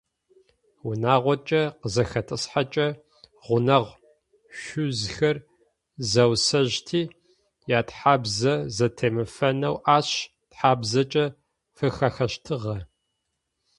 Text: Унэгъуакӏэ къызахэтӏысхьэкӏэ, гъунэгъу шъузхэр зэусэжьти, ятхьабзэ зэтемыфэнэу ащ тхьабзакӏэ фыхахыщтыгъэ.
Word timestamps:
Унэгъуакӏэ 0.87 1.61
къызахэтӏысхьэкӏэ, 1.81 2.87
гъунэгъу 3.45 3.99
шъузхэр 4.59 5.37
зэусэжьти, 6.09 7.01
ятхьабзэ 7.79 8.53
зэтемыфэнэу 8.75 9.75
ащ 9.97 10.09
тхьабзакӏэ 10.51 11.25
фыхахыщтыгъэ. 11.75 12.77